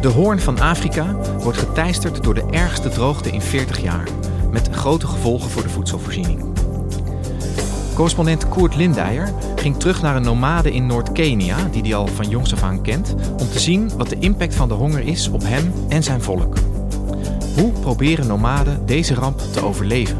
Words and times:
De 0.00 0.08
hoorn 0.08 0.40
van 0.40 0.60
Afrika 0.60 1.16
wordt 1.38 1.58
geteisterd 1.58 2.22
door 2.22 2.34
de 2.34 2.46
ergste 2.50 2.88
droogte 2.88 3.30
in 3.30 3.40
40 3.40 3.82
jaar, 3.82 4.08
met 4.50 4.68
grote 4.72 5.06
gevolgen 5.06 5.50
voor 5.50 5.62
de 5.62 5.68
voedselvoorziening. 5.68 6.44
Correspondent 7.94 8.48
Koert 8.48 8.76
Lindijer 8.76 9.32
ging 9.56 9.76
terug 9.76 10.02
naar 10.02 10.16
een 10.16 10.22
nomade 10.22 10.72
in 10.72 10.86
Noord-Kenia, 10.86 11.56
die 11.70 11.82
hij 11.82 11.94
al 11.94 12.06
van 12.06 12.28
jongs 12.28 12.52
af 12.52 12.62
aan 12.62 12.82
kent, 12.82 13.14
om 13.40 13.48
te 13.50 13.58
zien 13.58 13.90
wat 13.96 14.08
de 14.08 14.18
impact 14.18 14.54
van 14.54 14.68
de 14.68 14.74
honger 14.74 15.00
is 15.00 15.28
op 15.28 15.42
hem 15.44 15.72
en 15.88 16.02
zijn 16.02 16.22
volk. 16.22 16.56
Hoe 17.56 17.72
proberen 17.72 18.26
nomaden 18.26 18.86
deze 18.86 19.14
ramp 19.14 19.38
te 19.38 19.64
overleven? 19.64 20.18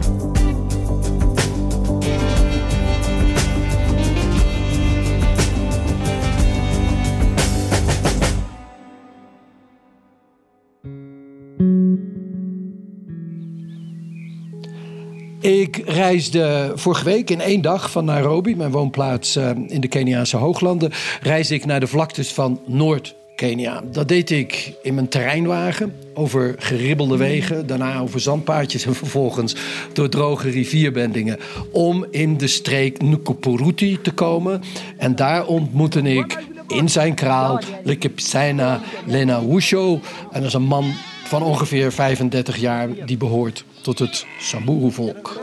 Ik 15.40 15.82
reisde 15.86 16.72
vorige 16.74 17.04
week 17.04 17.30
in 17.30 17.40
één 17.40 17.60
dag 17.60 17.90
van 17.90 18.04
Nairobi, 18.04 18.56
mijn 18.56 18.70
woonplaats 18.70 19.36
uh, 19.36 19.50
in 19.66 19.80
de 19.80 19.88
Keniaanse 19.88 20.36
hooglanden, 20.36 20.92
reisde 21.20 21.54
ik 21.54 21.64
naar 21.64 21.80
de 21.80 21.86
vlaktes 21.86 22.32
van 22.32 22.60
Noord-Kenia. 22.66 23.82
Dat 23.92 24.08
deed 24.08 24.30
ik 24.30 24.74
in 24.82 24.94
mijn 24.94 25.08
terreinwagen 25.08 25.94
over 26.14 26.54
geribbelde 26.58 27.16
wegen, 27.16 27.66
daarna 27.66 28.00
over 28.00 28.20
zandpaadjes 28.20 28.84
en 28.84 28.94
vervolgens 28.94 29.54
door 29.92 30.08
droge 30.08 30.50
rivierbendingen 30.50 31.38
om 31.70 32.06
in 32.10 32.36
de 32.36 32.46
streek 32.46 33.02
Nukupuruti 33.02 33.98
te 34.02 34.12
komen. 34.12 34.62
En 34.96 35.16
daar 35.16 35.46
ontmoette 35.46 36.02
ik 36.02 36.38
in 36.68 36.88
zijn 36.88 37.14
kraal 37.14 37.60
Lekepsena 37.84 38.80
Lena 39.06 39.46
Wusho. 39.46 40.00
En 40.30 40.40
dat 40.40 40.48
is 40.48 40.52
een 40.52 40.62
man 40.62 40.92
van 41.24 41.42
ongeveer 41.42 41.92
35 41.92 42.56
jaar 42.56 42.88
die 43.06 43.16
behoort 43.16 43.64
tot 43.88 43.98
het 43.98 44.26
Samburu-volk. 44.38 45.40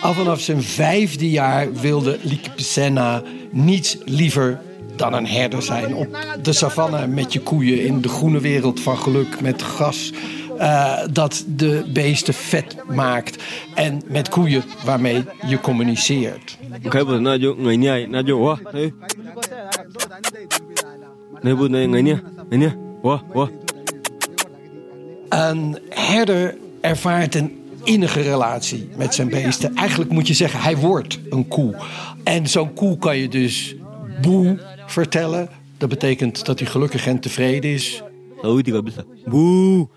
Al 0.00 0.12
vanaf 0.12 0.40
zijn 0.40 0.62
vijfde 0.62 1.30
jaar 1.30 1.72
wilde 1.72 2.18
Likipsena 2.22 3.22
niets 3.50 3.98
liever 4.04 4.60
dan 4.96 5.12
een 5.12 5.26
herder 5.26 5.62
zijn. 5.62 5.94
Op 5.94 6.18
de 6.42 6.52
savanne 6.52 7.06
met 7.06 7.32
je 7.32 7.40
koeien 7.40 7.84
in 7.84 8.00
de 8.00 8.08
groene 8.08 8.40
wereld 8.40 8.80
van 8.80 8.98
geluk 8.98 9.40
met 9.40 9.62
gas. 9.62 10.12
Uh, 10.58 10.98
dat 11.12 11.44
de 11.46 11.84
beesten 11.92 12.34
vet 12.34 12.76
maakt. 12.88 13.42
En 13.74 14.02
met 14.06 14.28
koeien 14.28 14.62
waarmee 14.84 15.24
je 15.46 15.60
communiceert. 15.60 16.58
Een 25.28 25.78
herder 25.88 26.56
ervaart 26.80 27.34
een 27.34 27.62
innige 27.84 28.20
relatie 28.20 28.88
met 28.96 29.14
zijn 29.14 29.28
beesten. 29.28 29.74
Eigenlijk 29.74 30.10
moet 30.10 30.28
je 30.28 30.34
zeggen, 30.34 30.60
hij 30.60 30.76
wordt 30.76 31.18
een 31.30 31.48
koe. 31.48 31.74
En 32.24 32.48
zo'n 32.48 32.72
koe 32.72 32.98
kan 32.98 33.16
je 33.16 33.28
dus 33.28 33.74
boe 34.20 34.58
vertellen. 34.86 35.48
Dat 35.78 35.88
betekent 35.88 36.44
dat 36.44 36.58
hij 36.58 36.68
gelukkig 36.68 37.06
en 37.06 37.20
tevreden 37.20 37.70
is. 37.70 38.02
Boe. 39.26 39.88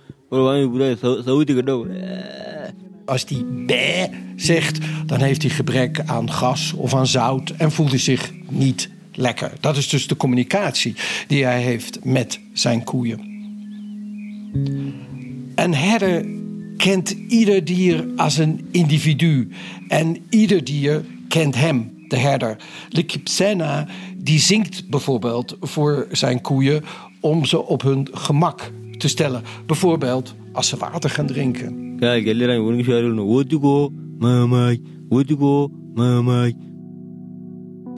Als 3.05 3.25
hij 3.27 3.45
bé 3.65 4.09
zegt, 4.35 4.77
dan 5.05 5.19
heeft 5.19 5.41
hij 5.41 5.51
gebrek 5.51 6.01
aan 6.05 6.31
gas 6.31 6.73
of 6.73 6.93
aan 6.93 7.07
zout 7.07 7.49
en 7.49 7.71
voelt 7.71 7.89
hij 7.89 7.99
zich 7.99 8.31
niet 8.49 8.89
lekker. 9.17 9.51
Dat 9.59 9.77
is 9.77 9.89
dus 9.89 10.07
de 10.07 10.17
communicatie 10.17 10.95
die 11.27 11.43
hij 11.43 11.61
heeft 11.61 12.03
met 12.03 12.39
zijn 12.53 12.83
koeien. 12.83 13.35
Een 15.55 15.73
herder 15.73 16.25
kent 16.77 17.09
ieder 17.27 17.65
dier 17.65 18.07
als 18.15 18.37
een 18.37 18.67
individu 18.71 19.49
en 19.87 20.17
ieder 20.29 20.63
dier 20.63 21.05
kent 21.27 21.55
hem, 21.55 22.05
de 22.07 22.17
herder. 22.17 22.57
Likipsena 22.89 23.87
die 24.17 24.39
zingt 24.39 24.89
bijvoorbeeld 24.89 25.57
voor 25.59 26.07
zijn 26.11 26.41
koeien 26.41 26.83
om 27.19 27.45
ze 27.45 27.65
op 27.65 27.81
hun 27.81 28.07
gemak 28.11 28.71
te 28.97 29.07
stellen. 29.07 29.43
Bijvoorbeeld 29.65 30.35
als 30.53 30.67
ze 30.67 30.77
water 30.77 31.09
gaan 31.09 31.25
drinken. 31.25 31.97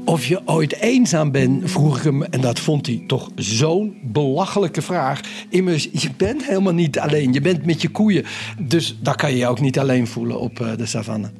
Of 0.05 0.25
je 0.25 0.41
ooit 0.45 0.75
eenzaam 0.75 1.31
bent, 1.31 1.71
vroeg 1.71 1.97
ik 1.97 2.03
hem. 2.03 2.23
En 2.23 2.41
dat 2.41 2.59
vond 2.59 2.85
hij 2.85 3.03
toch 3.07 3.29
zo'n 3.35 3.97
belachelijke 4.03 4.81
vraag. 4.81 5.21
Immers, 5.49 5.89
je 5.91 6.09
bent 6.17 6.45
helemaal 6.45 6.73
niet 6.73 6.99
alleen. 6.99 7.33
Je 7.33 7.41
bent 7.41 7.65
met 7.65 7.81
je 7.81 7.89
koeien. 7.89 8.25
Dus 8.59 8.97
daar 9.01 9.15
kan 9.15 9.31
je 9.31 9.37
je 9.37 9.47
ook 9.47 9.59
niet 9.59 9.79
alleen 9.79 10.07
voelen 10.07 10.39
op 10.39 10.73
de 10.77 10.85
savanne. 10.85 11.31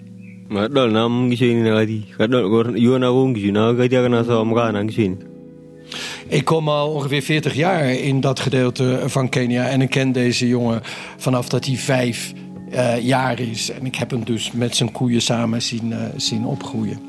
Ik 6.27 6.45
kom 6.45 6.69
al 6.69 6.89
ongeveer 6.89 7.21
40 7.21 7.53
jaar 7.53 7.89
in 7.89 8.19
dat 8.19 8.39
gedeelte 8.39 9.01
van 9.05 9.29
Kenia. 9.29 9.67
En 9.67 9.81
ik 9.81 9.89
ken 9.89 10.11
deze 10.11 10.47
jongen 10.47 10.81
vanaf 11.17 11.49
dat 11.49 11.65
hij 11.65 11.75
vijf 11.75 12.33
uh, 12.73 12.99
jaar 13.01 13.39
is. 13.39 13.71
En 13.71 13.85
ik 13.85 13.95
heb 13.95 14.11
hem 14.11 14.25
dus 14.25 14.51
met 14.51 14.75
zijn 14.75 14.91
koeien 14.91 15.21
samen 15.21 15.61
zien, 15.61 15.91
uh, 15.91 15.97
zien 16.15 16.45
opgroeien. 16.45 16.99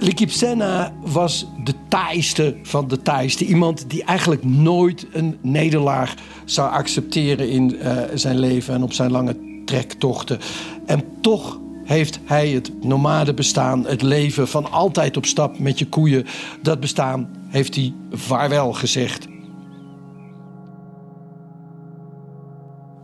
Likipsena 0.00 0.92
was 1.00 1.46
de 1.64 1.74
taaiste 1.88 2.56
van 2.62 2.88
de 2.88 3.02
taaiste. 3.02 3.44
Iemand 3.44 3.90
die 3.90 4.04
eigenlijk 4.04 4.44
nooit 4.44 5.06
een 5.12 5.38
nederlaag 5.40 6.14
zou 6.44 6.70
accepteren 6.70 7.48
in 7.50 7.74
uh, 7.74 7.98
zijn 8.14 8.38
leven 8.38 8.74
en 8.74 8.82
op 8.82 8.92
zijn 8.92 9.10
lange 9.10 9.36
trektochten. 9.64 10.38
En 10.86 11.04
toch 11.20 11.60
heeft 11.84 12.18
hij 12.24 12.48
het 12.48 12.84
nomade 12.84 13.34
bestaan, 13.34 13.86
het 13.86 14.02
leven 14.02 14.48
van 14.48 14.70
altijd 14.70 15.16
op 15.16 15.26
stap 15.26 15.58
met 15.58 15.78
je 15.78 15.86
koeien, 15.86 16.26
dat 16.62 16.80
bestaan 16.80 17.30
heeft 17.48 17.74
hij 17.74 17.92
vaarwel 18.10 18.72
gezegd. 18.72 19.27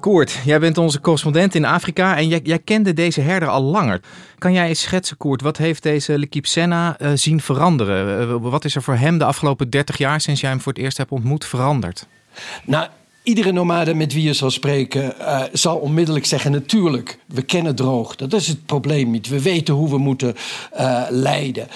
Koert, 0.05 0.39
jij 0.45 0.61
bent 0.61 0.79
onze 0.79 1.01
correspondent 1.01 1.55
in 1.55 1.65
Afrika 1.65 2.17
en 2.17 2.29
jij, 2.29 2.41
jij, 2.43 2.59
kende 2.59 2.93
deze 2.93 3.21
herder 3.21 3.49
al 3.49 3.63
langer. 3.63 4.01
Kan 4.39 4.53
jij 4.53 4.69
eens 4.69 4.81
schetsen, 4.81 5.17
Koert, 5.17 5.41
wat 5.41 5.57
heeft 5.57 5.83
deze 5.83 6.19
Lekip 6.19 6.47
Senna 6.47 6.97
uh, 7.01 7.11
zien 7.15 7.41
veranderen? 7.41 8.29
Uh, 8.29 8.37
wat 8.51 8.65
is 8.65 8.75
er 8.75 8.83
voor 8.83 8.95
hem 8.95 9.19
de 9.19 9.25
afgelopen 9.25 9.71
30 9.71 9.99
jaar 9.99 10.21
sinds 10.21 10.41
jij 10.41 10.51
hem 10.51 10.61
voor 10.61 10.73
het 10.73 10.83
eerst 10.83 10.97
hebt 10.97 11.11
ontmoet 11.11 11.45
veranderd? 11.45 12.07
Nou, 12.65 12.89
iedere 13.23 13.53
nomade 13.53 13.95
met 13.95 14.13
wie 14.13 14.23
je 14.23 14.33
zal 14.33 14.51
spreken 14.51 15.15
uh, 15.21 15.43
zal 15.53 15.77
onmiddellijk 15.77 16.27
zeggen: 16.27 16.53
natuurlijk, 16.53 17.19
we 17.27 17.43
kennen 17.43 17.75
droog. 17.75 18.17
Dat 18.17 18.33
is 18.33 18.49
het 18.49 18.67
probleem 18.67 19.11
niet. 19.11 19.29
We 19.29 19.43
weten 19.43 19.75
hoe 19.75 19.91
we 19.91 19.99
moeten 19.99 20.35
leiden. 21.09 21.69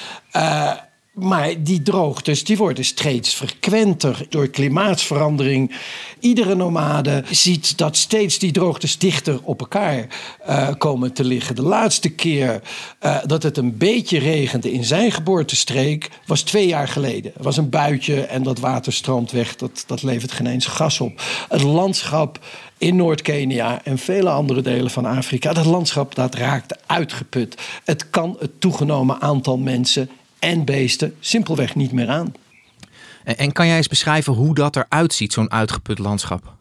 Maar 1.20 1.62
die 1.62 1.82
droogtes 1.82 2.44
die 2.44 2.56
worden 2.56 2.84
steeds 2.84 3.34
frequenter 3.34 4.26
door 4.28 4.48
klimaatsverandering. 4.48 5.76
Iedere 6.20 6.54
nomade 6.54 7.24
ziet 7.30 7.78
dat 7.78 7.96
steeds 7.96 8.38
die 8.38 8.52
droogtes 8.52 8.98
dichter 8.98 9.40
op 9.42 9.60
elkaar 9.60 10.06
uh, 10.48 10.68
komen 10.78 11.12
te 11.12 11.24
liggen. 11.24 11.54
De 11.54 11.62
laatste 11.62 12.08
keer 12.08 12.62
uh, 13.02 13.18
dat 13.26 13.42
het 13.42 13.56
een 13.56 13.76
beetje 13.76 14.18
regende 14.18 14.72
in 14.72 14.84
zijn 14.84 15.12
geboortestreek 15.12 16.10
was 16.26 16.42
twee 16.42 16.66
jaar 16.66 16.88
geleden. 16.88 17.32
Er 17.36 17.42
was 17.42 17.56
een 17.56 17.70
buitje 17.70 18.20
en 18.20 18.42
dat 18.42 18.58
water 18.58 18.92
stroomt 18.92 19.30
weg. 19.30 19.56
Dat, 19.56 19.84
dat 19.86 20.02
levert 20.02 20.32
geen 20.32 20.46
eens 20.46 20.66
gas 20.66 21.00
op. 21.00 21.22
Het 21.48 21.62
landschap 21.62 22.38
in 22.78 22.96
Noord-Kenia 22.96 23.80
en 23.84 23.98
vele 23.98 24.30
andere 24.30 24.60
delen 24.60 24.90
van 24.90 25.04
Afrika. 25.04 25.52
Dat 25.52 25.64
landschap 25.64 26.14
dat 26.14 26.34
raakt 26.34 26.76
uitgeput. 26.86 27.54
Het 27.84 28.10
kan 28.10 28.36
het 28.38 28.60
toegenomen 28.60 29.20
aantal 29.20 29.58
mensen 29.58 30.10
en 30.38 30.64
beesten 30.64 31.16
simpelweg 31.20 31.74
niet 31.74 31.92
meer 31.92 32.08
aan. 32.08 32.34
En, 33.24 33.52
kan 33.52 33.66
jij 33.66 33.76
eens 33.76 33.88
beschrijven 33.88 34.32
hoe 34.32 34.54
dat 34.54 34.76
eruit 34.76 35.14
ziet, 35.14 35.32
zo'n 35.32 35.50
uitgeput 35.50 35.98
landschap? 35.98 36.56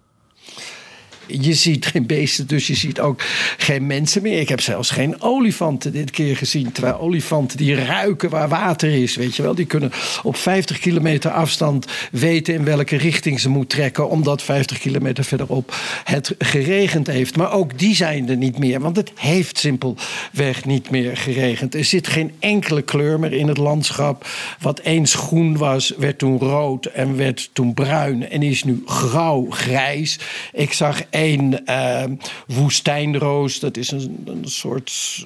Je 1.27 1.53
ziet 1.53 1.85
geen 1.85 2.05
beesten, 2.05 2.47
dus 2.47 2.67
je 2.67 2.75
ziet 2.75 2.99
ook 2.99 3.21
geen 3.57 3.87
mensen 3.87 4.21
meer. 4.21 4.39
Ik 4.39 4.49
heb 4.49 4.61
zelfs 4.61 4.89
geen 4.89 5.21
olifanten 5.21 5.91
dit 5.91 6.11
keer 6.11 6.37
gezien. 6.37 6.71
Terwijl 6.71 6.99
olifanten 6.99 7.57
die 7.57 7.75
ruiken 7.75 8.29
waar 8.29 8.49
water 8.49 9.01
is, 9.01 9.15
weet 9.15 9.35
je 9.35 9.41
wel. 9.41 9.55
Die 9.55 9.65
kunnen 9.65 9.91
op 10.23 10.35
50 10.35 10.79
kilometer 10.79 11.31
afstand 11.31 11.85
weten 12.11 12.53
in 12.53 12.63
welke 12.63 12.97
richting 12.97 13.39
ze 13.39 13.49
moet 13.49 13.69
trekken. 13.69 14.09
Omdat 14.09 14.41
50 14.41 14.77
kilometer 14.79 15.23
verderop 15.23 15.75
het 16.03 16.35
geregend 16.39 17.07
heeft. 17.07 17.37
Maar 17.37 17.51
ook 17.51 17.79
die 17.79 17.95
zijn 17.95 18.29
er 18.29 18.37
niet 18.37 18.59
meer, 18.59 18.79
want 18.79 18.95
het 18.95 19.11
heeft 19.15 19.57
simpelweg 19.57 20.65
niet 20.65 20.89
meer 20.89 21.17
geregend. 21.17 21.75
Er 21.75 21.83
zit 21.83 22.07
geen 22.07 22.31
enkele 22.39 22.81
kleur 22.81 23.19
meer 23.19 23.33
in 23.33 23.47
het 23.47 23.57
landschap. 23.57 24.27
Wat 24.59 24.79
eens 24.79 25.13
groen 25.13 25.57
was, 25.57 25.93
werd 25.97 26.17
toen 26.17 26.39
rood 26.39 26.85
en 26.85 27.17
werd 27.17 27.49
toen 27.53 27.73
bruin 27.73 28.29
en 28.29 28.43
is 28.43 28.63
nu 28.63 28.83
grauw-grijs. 28.85 30.19
Ik 30.53 30.73
zag 30.73 31.01
één 31.17 31.61
uh, 31.65 32.03
woestijnroos. 32.47 33.59
Dat 33.59 33.77
is 33.77 33.91
een, 33.91 34.23
een 34.25 34.47
soort 34.47 35.25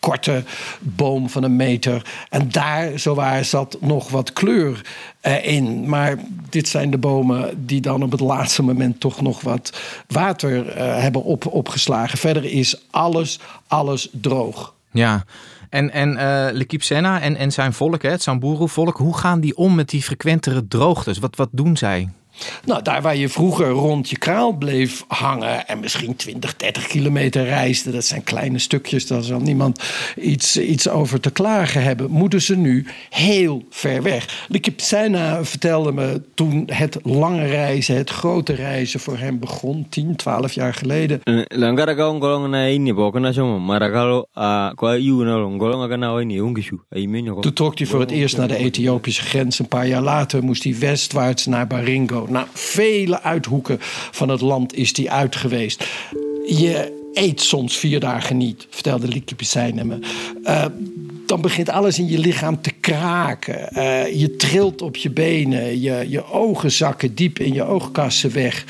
korte 0.00 0.44
boom 0.80 1.28
van 1.30 1.42
een 1.42 1.56
meter. 1.56 2.26
En 2.30 2.48
daar, 2.48 2.98
zowaar, 2.98 3.44
zat 3.44 3.76
nog 3.80 4.08
wat 4.08 4.32
kleur 4.32 4.80
uh, 5.22 5.46
in. 5.46 5.88
Maar 5.88 6.16
dit 6.50 6.68
zijn 6.68 6.90
de 6.90 6.98
bomen 6.98 7.66
die 7.66 7.80
dan 7.80 8.02
op 8.02 8.10
het 8.10 8.20
laatste 8.20 8.62
moment 8.62 9.00
toch 9.00 9.20
nog 9.20 9.40
wat 9.40 9.80
water 10.08 10.66
uh, 10.66 10.98
hebben 11.00 11.22
op, 11.22 11.46
opgeslagen. 11.46 12.18
Verder 12.18 12.44
is 12.44 12.82
alles, 12.90 13.38
alles 13.66 14.08
droog. 14.12 14.74
Ja, 14.90 15.24
en, 15.70 15.92
en 15.92 16.12
uh, 16.12 16.46
Lekip 16.52 16.82
Sena 16.82 17.20
en, 17.20 17.36
en 17.36 17.52
zijn 17.52 17.72
volk, 17.72 18.02
hè, 18.02 18.10
het 18.10 18.22
Samburu-volk, 18.22 18.96
hoe 18.96 19.16
gaan 19.16 19.40
die 19.40 19.56
om 19.56 19.74
met 19.74 19.88
die 19.88 20.02
frequentere 20.02 20.68
droogtes? 20.68 21.18
Wat, 21.18 21.36
wat 21.36 21.48
doen 21.52 21.76
zij? 21.76 22.08
Nou, 22.64 22.82
daar 22.82 23.02
waar 23.02 23.16
je 23.16 23.28
vroeger 23.28 23.68
rond 23.68 24.10
je 24.10 24.18
kraal 24.18 24.52
bleef 24.52 25.04
hangen 25.08 25.66
en 25.68 25.80
misschien 25.80 26.16
20, 26.16 26.56
30 26.56 26.86
kilometer 26.86 27.44
reisde, 27.44 27.90
dat 27.90 28.04
zijn 28.04 28.22
kleine 28.22 28.58
stukjes, 28.58 29.06
daar 29.06 29.22
zal 29.22 29.40
niemand 29.40 29.82
iets, 30.16 30.58
iets 30.58 30.88
over 30.88 31.20
te 31.20 31.30
klagen 31.30 31.82
hebben, 31.82 32.10
moeten 32.10 32.42
ze 32.42 32.56
nu 32.56 32.86
heel 33.10 33.64
ver 33.70 34.02
weg. 34.02 34.44
Likipsena 34.48 35.44
vertelde 35.44 35.92
me 35.92 36.22
toen 36.34 36.68
het 36.72 36.98
lange 37.02 37.46
reizen, 37.46 37.96
het 37.96 38.10
grote 38.10 38.52
reizen 38.52 39.00
voor 39.00 39.18
hem 39.18 39.38
begon, 39.38 39.86
10, 39.88 40.16
12 40.16 40.52
jaar 40.52 40.74
geleden. 40.74 41.20
Toen 47.42 47.52
trok 47.52 47.78
hij 47.78 47.86
voor 47.86 48.00
het 48.00 48.10
eerst 48.10 48.36
naar 48.36 48.48
de 48.48 48.56
Ethiopische 48.56 49.22
grens. 49.22 49.58
Een 49.58 49.68
paar 49.68 49.86
jaar 49.86 50.02
later 50.02 50.44
moest 50.44 50.64
hij 50.64 50.78
westwaarts 50.78 51.46
naar 51.46 51.66
Baringo. 51.66 52.25
Naar 52.30 52.48
vele 52.52 53.22
uithoeken 53.22 53.76
van 54.10 54.28
het 54.28 54.40
land 54.40 54.74
is 54.74 54.92
die 54.92 55.10
uit 55.10 55.36
geweest. 55.36 55.84
Je 56.46 57.04
eet 57.12 57.40
soms 57.40 57.76
vier 57.76 58.00
dagen 58.00 58.36
niet, 58.36 58.66
vertelde 58.70 59.08
Lieke 59.08 59.34
Pissijn 59.34 59.86
me. 59.86 59.98
Uh, 60.42 60.64
dan 61.26 61.40
begint 61.40 61.68
alles 61.68 61.98
in 61.98 62.08
je 62.08 62.18
lichaam 62.18 62.60
te 62.60 62.70
kraken. 62.70 63.68
Uh, 63.72 64.20
je 64.20 64.36
trilt 64.36 64.82
op 64.82 64.96
je 64.96 65.10
benen, 65.10 65.80
je, 65.80 66.04
je 66.08 66.24
ogen 66.24 66.72
zakken 66.72 67.14
diep 67.14 67.38
in 67.38 67.52
je 67.52 67.62
oogkassen 67.62 68.32
weg. 68.32 68.64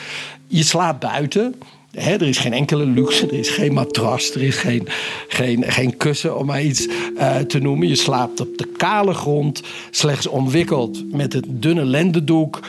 Je 0.47 0.63
slaapt 0.63 1.01
buiten. 1.01 1.55
er 1.93 2.23
is 2.23 2.39
geen 2.39 2.53
enkele 2.53 2.87
luxe, 2.87 3.27
er 3.27 3.39
is 3.39 3.49
geen 3.49 3.73
matras, 3.73 4.35
er 4.35 4.43
is 4.43 4.57
geen, 4.57 4.89
geen, 5.29 5.65
geen 5.67 5.97
kussen 5.97 6.39
om 6.39 6.47
maar 6.47 6.63
iets 6.63 6.87
uh, 6.87 7.37
te 7.37 7.59
noemen. 7.59 7.89
Je 7.89 7.97
slaapt 7.97 8.41
op 8.41 8.59
de 8.59 8.67
kale 8.77 9.15
grond, 9.15 9.63
slechts 9.91 10.27
omwikkeld 10.27 11.13
met 11.13 11.33
het 11.33 11.45
dunne 11.49 11.85
lendendoek. 11.85 12.61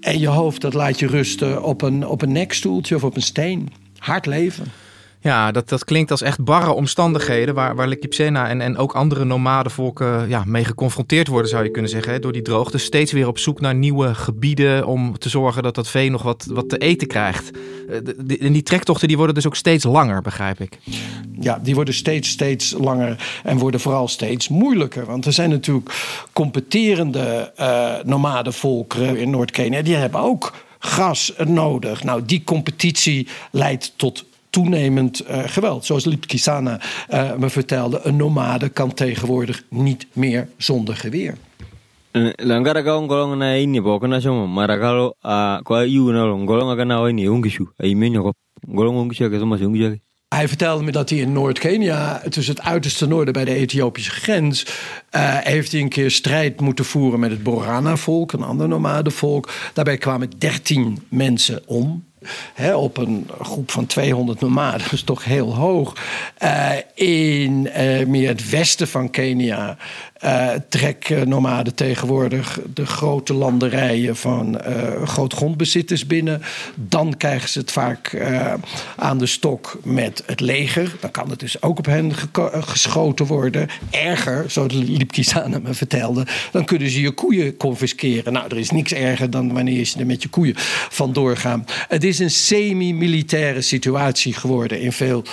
En 0.00 0.18
je 0.18 0.28
hoofd, 0.28 0.60
dat 0.60 0.74
laat 0.74 0.98
je 0.98 1.06
rusten 1.06 1.62
op 1.62 1.82
een, 1.82 2.06
op 2.06 2.22
een 2.22 2.32
nekstoeltje 2.32 2.94
of 2.94 3.04
op 3.04 3.16
een 3.16 3.22
steen. 3.22 3.72
Hard 3.98 4.26
leven. 4.26 4.64
Ja, 5.20 5.52
dat, 5.52 5.68
dat 5.68 5.84
klinkt 5.84 6.10
als 6.10 6.22
echt 6.22 6.44
barre 6.44 6.72
omstandigheden 6.72 7.54
waar, 7.54 7.74
waar 7.74 7.88
en, 7.88 8.60
en 8.60 8.76
ook 8.76 8.92
andere 8.92 9.24
nomadenvolken 9.24 10.28
ja, 10.28 10.42
mee 10.46 10.64
geconfronteerd 10.64 11.26
worden, 11.28 11.50
zou 11.50 11.64
je 11.64 11.70
kunnen 11.70 11.90
zeggen. 11.90 12.12
Hè, 12.12 12.18
door 12.18 12.32
die 12.32 12.42
droogte. 12.42 12.78
Steeds 12.78 13.12
weer 13.12 13.26
op 13.26 13.38
zoek 13.38 13.60
naar 13.60 13.74
nieuwe 13.74 14.14
gebieden 14.14 14.86
om 14.86 15.18
te 15.18 15.28
zorgen 15.28 15.62
dat 15.62 15.74
dat 15.74 15.88
vee 15.88 16.10
nog 16.10 16.22
wat, 16.22 16.46
wat 16.50 16.68
te 16.68 16.78
eten 16.78 17.08
krijgt. 17.08 17.50
Eh, 17.88 18.46
en 18.46 18.52
die 18.52 18.62
trektochten 18.62 19.08
die 19.08 19.16
worden 19.16 19.34
dus 19.34 19.46
ook 19.46 19.56
steeds 19.56 19.84
langer, 19.84 20.22
begrijp 20.22 20.60
ik. 20.60 20.78
Ja, 21.40 21.58
die 21.62 21.74
worden 21.74 21.94
steeds, 21.94 22.28
steeds 22.28 22.74
langer 22.78 23.40
en 23.44 23.58
worden 23.58 23.80
vooral 23.80 24.08
steeds 24.08 24.48
moeilijker. 24.48 25.06
Want 25.06 25.26
er 25.26 25.32
zijn 25.32 25.50
natuurlijk 25.50 25.94
competerende 26.32 27.52
uh, 27.60 27.94
nomadenvolkeren 28.04 29.16
in 29.16 29.30
Noord-Kenia. 29.30 29.82
Die 29.82 29.94
hebben 29.94 30.20
ook 30.20 30.54
gas 30.78 31.32
nodig. 31.46 32.04
Nou, 32.04 32.22
die 32.24 32.44
competitie 32.44 33.28
leidt 33.50 33.92
tot 33.96 34.24
toenemend 34.50 35.28
uh, 35.30 35.38
geweld. 35.46 35.84
Zoals 35.84 36.04
Lipkisana 36.04 36.80
uh, 37.10 37.34
me 37.34 37.50
vertelde, 37.50 38.00
een 38.02 38.16
nomade 38.16 38.68
kan 38.68 38.94
tegenwoordig 38.94 39.64
niet 39.68 40.06
meer 40.12 40.48
zonder 40.56 40.96
geweer. 40.96 41.34
ngolong 43.06 43.36
na 43.36 43.54
ini 43.54 43.80
marakalo 43.80 45.14
kwa 45.62 45.84
ini 45.84 47.28
hij 50.28 50.48
vertelde 50.48 50.84
me 50.84 50.92
dat 50.92 51.10
hij 51.10 51.18
in 51.18 51.32
Noord-Kenia, 51.32 52.22
tussen 52.28 52.54
het 52.54 52.64
uiterste 52.64 53.06
noorden 53.06 53.32
bij 53.32 53.44
de 53.44 53.54
Ethiopische 53.54 54.10
grens, 54.10 54.66
uh, 54.66 54.70
heeft 55.36 55.72
hij 55.72 55.80
een 55.80 55.88
keer 55.88 56.10
strijd 56.10 56.60
moeten 56.60 56.84
voeren 56.84 57.20
met 57.20 57.30
het 57.30 57.42
Borana-volk, 57.42 58.32
een 58.32 58.42
ander 58.42 58.68
nomadenvolk. 58.68 59.50
Daarbij 59.72 59.98
kwamen 59.98 60.30
13 60.38 60.98
mensen 61.08 61.62
om 61.66 62.04
op 62.74 62.96
een 62.96 63.30
groep 63.40 63.70
van 63.70 63.86
200 63.86 64.40
nomaden, 64.40 64.82
dat 64.82 64.92
is 64.92 65.02
toch 65.02 65.24
heel 65.24 65.54
hoog. 65.54 65.92
Uh, 66.42 66.70
in 66.94 67.68
uh, 67.76 68.06
meer 68.06 68.28
het 68.28 68.50
westen 68.50 68.88
van 68.88 69.10
Kenia 69.10 69.76
uh, 70.24 70.50
trekken 70.68 71.28
nomaden 71.28 71.74
tegenwoordig 71.74 72.60
de 72.74 72.86
grote 72.86 73.34
landerijen 73.34 74.16
van 74.16 74.60
grootgrondbezitters 75.04 76.06
binnen. 76.06 76.42
Dan 76.74 77.16
krijgen 77.16 77.48
ze 77.48 77.58
het 77.58 77.72
vaak 77.72 78.22
aan 78.96 79.18
de 79.18 79.26
stok 79.26 79.78
met 79.82 80.22
het 80.26 80.40
leger. 80.40 80.96
Dan 81.00 81.10
kan 81.10 81.30
het 81.30 81.40
dus 81.40 81.62
ook 81.62 81.78
op 81.78 81.86
hen 81.86 82.12
geschoten 82.50 83.26
worden. 83.26 83.68
Erger, 83.90 84.50
zo 84.50 84.66
Lipkisana 84.70 85.58
me 85.58 85.74
vertelde, 85.74 86.26
dan 86.52 86.64
kunnen 86.64 86.90
ze 86.90 87.00
je 87.00 87.10
koeien 87.10 87.56
confisceren. 87.56 88.32
Nou, 88.32 88.46
er 88.48 88.58
is 88.58 88.70
niks 88.70 88.92
erger 88.92 89.30
dan 89.30 89.52
wanneer 89.52 89.84
ze 89.84 89.98
er 89.98 90.06
met 90.06 90.22
je 90.22 90.28
koeien 90.28 90.54
vandoor 90.90 91.36
gaan. 91.36 91.64
Het 91.88 92.04
is 92.04 92.18
een 92.18 92.30
semi-militaire 92.30 93.60
situatie 93.60 94.32
geworden 94.32 94.80
in 94.80 94.92
veel 94.92 95.24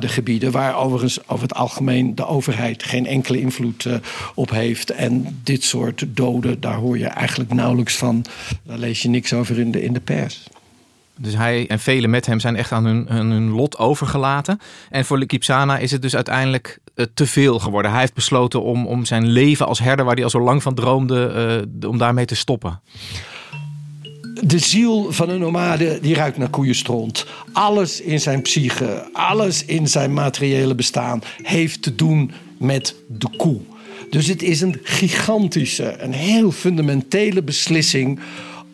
gebieden, 0.00 0.50
waar 0.50 0.76
overigens 0.76 1.28
over 1.28 1.42
het 1.42 1.54
algemeen 1.54 2.14
de 2.14 2.26
overheid 2.26 2.82
geen 2.82 3.06
enkele 3.06 3.40
invloed 3.40 3.84
uh, 3.84 3.94
op 4.34 4.50
heeft. 4.50 4.90
En 4.90 5.40
dit 5.42 5.64
soort 5.64 6.04
doden, 6.08 6.60
daar 6.60 6.74
hoor 6.74 6.98
je 6.98 7.06
eigenlijk 7.06 7.52
nauwelijks 7.52 7.96
van. 7.96 8.24
Daar 8.62 8.78
lees 8.78 9.02
je 9.02 9.08
niks 9.08 9.32
over 9.32 9.58
in 9.58 9.70
de, 9.70 9.82
in 9.82 9.92
de 9.92 10.00
pers. 10.00 10.48
Dus 11.16 11.34
hij 11.34 11.66
en 11.68 11.78
velen 11.78 12.10
met 12.10 12.26
hem 12.26 12.40
zijn 12.40 12.56
echt 12.56 12.72
aan 12.72 12.84
hun, 12.84 13.06
hun 13.08 13.50
lot 13.50 13.78
overgelaten. 13.78 14.60
En 14.90 15.04
voor 15.04 15.18
Lekipsana 15.18 15.78
is 15.78 15.90
het 15.90 16.02
dus 16.02 16.14
uiteindelijk 16.14 16.78
uh, 16.94 17.06
te 17.14 17.26
veel 17.26 17.58
geworden. 17.58 17.90
Hij 17.90 18.00
heeft 18.00 18.14
besloten 18.14 18.62
om, 18.62 18.86
om 18.86 19.04
zijn 19.04 19.26
leven 19.26 19.66
als 19.66 19.78
herder, 19.78 20.04
waar 20.04 20.14
hij 20.14 20.24
al 20.24 20.30
zo 20.30 20.40
lang 20.40 20.62
van 20.62 20.74
droomde, 20.74 21.66
uh, 21.80 21.88
om 21.88 21.98
daarmee 21.98 22.24
te 22.24 22.34
stoppen 22.34 22.80
de 24.42 24.58
ziel 24.58 25.12
van 25.12 25.28
een 25.28 25.40
nomade 25.40 25.98
die 26.00 26.14
ruikt 26.14 26.38
naar 26.38 26.48
koeienstront. 26.48 27.26
Alles 27.52 28.00
in 28.00 28.20
zijn 28.20 28.42
psyche, 28.42 29.08
alles 29.12 29.64
in 29.64 29.88
zijn 29.88 30.12
materiële 30.12 30.74
bestaan 30.74 31.22
heeft 31.42 31.82
te 31.82 31.94
doen 31.94 32.32
met 32.58 32.94
de 33.08 33.28
koe. 33.36 33.60
Dus 34.10 34.26
het 34.26 34.42
is 34.42 34.60
een 34.60 34.80
gigantische, 34.82 35.96
een 35.98 36.12
heel 36.12 36.50
fundamentele 36.50 37.42
beslissing 37.42 38.20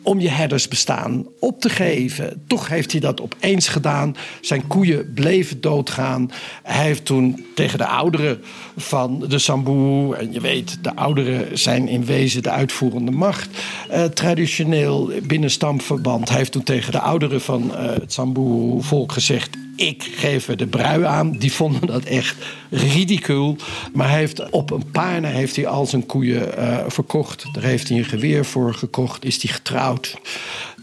om 0.05 0.19
je 0.19 0.29
herdersbestaan 0.29 1.25
op 1.39 1.61
te 1.61 1.69
geven. 1.69 2.43
Toch 2.47 2.67
heeft 2.67 2.91
hij 2.91 3.01
dat 3.01 3.21
opeens 3.21 3.67
gedaan. 3.67 4.15
Zijn 4.41 4.67
koeien 4.67 5.13
bleven 5.13 5.61
doodgaan. 5.61 6.31
Hij 6.63 6.85
heeft 6.85 7.05
toen 7.05 7.45
tegen 7.55 7.77
de 7.77 7.85
ouderen 7.85 8.41
van 8.77 9.25
de 9.27 9.39
Samboer... 9.39 10.15
en 10.15 10.33
je 10.33 10.39
weet, 10.39 10.77
de 10.83 10.95
ouderen 10.95 11.57
zijn 11.57 11.87
in 11.87 12.05
wezen 12.05 12.43
de 12.43 12.49
uitvoerende 12.49 13.11
macht... 13.11 13.49
Eh, 13.89 14.03
traditioneel 14.03 15.11
binnen 15.23 15.51
stamverband. 15.51 16.29
Hij 16.29 16.37
heeft 16.37 16.51
toen 16.51 16.63
tegen 16.63 16.91
de 16.91 16.99
ouderen 16.99 17.41
van 17.41 17.75
eh, 17.75 17.85
het 17.85 18.13
Samboer-volk 18.13 19.11
gezegd 19.11 19.57
ik 19.75 20.03
geef 20.03 20.47
er 20.47 20.57
de 20.57 20.67
brui 20.67 21.03
aan. 21.03 21.31
Die 21.31 21.51
vonden 21.51 21.87
dat 21.87 22.03
echt 22.03 22.35
ridicuul. 22.69 23.55
Maar 23.93 24.09
heeft 24.09 24.49
op 24.49 24.71
een 24.71 24.91
paar 24.91 25.23
heeft 25.23 25.55
hij 25.55 25.67
al 25.67 25.85
zijn 25.85 26.05
koeien 26.05 26.59
uh, 26.59 26.83
verkocht. 26.87 27.45
Daar 27.53 27.63
heeft 27.63 27.89
hij 27.89 27.97
een 27.97 28.05
geweer 28.05 28.45
voor 28.45 28.73
gekocht. 28.73 29.25
Is 29.25 29.41
hij 29.41 29.53
getrouwd. 29.53 30.17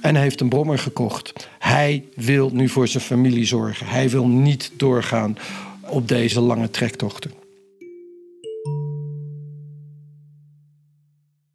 En 0.00 0.14
hij 0.14 0.22
heeft 0.22 0.40
een 0.40 0.48
brommer 0.48 0.78
gekocht. 0.78 1.48
Hij 1.58 2.04
wil 2.14 2.50
nu 2.52 2.68
voor 2.68 2.88
zijn 2.88 3.02
familie 3.02 3.46
zorgen. 3.46 3.86
Hij 3.86 4.10
wil 4.10 4.26
niet 4.26 4.70
doorgaan 4.76 5.38
op 5.80 6.08
deze 6.08 6.40
lange 6.40 6.70
trektochten. 6.70 7.41